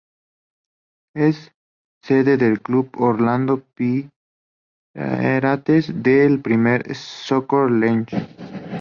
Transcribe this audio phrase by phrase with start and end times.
[1.15, 1.51] Es
[2.01, 4.09] sede del club Orlando Pirates
[6.01, 8.07] de la Premier Soccer League.